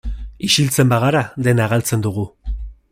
[0.47, 2.29] Isiltzen bagara dena galtzen dugu.